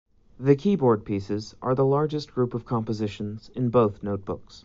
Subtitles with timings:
[0.39, 4.59] The keyboard pieces are the largest group of compositions in both Notebooks.